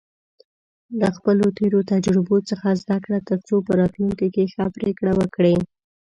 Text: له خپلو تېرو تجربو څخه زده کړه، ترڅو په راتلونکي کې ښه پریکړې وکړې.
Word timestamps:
له 0.99 1.07
خپلو 1.17 1.45
تېرو 1.57 1.79
تجربو 1.91 2.37
څخه 2.49 2.67
زده 2.81 2.97
کړه، 3.05 3.17
ترڅو 3.29 3.55
په 3.67 3.71
راتلونکي 3.79 4.27
کې 4.35 4.51
ښه 4.53 4.63
پریکړې 4.75 5.11
وکړې. 5.15 5.55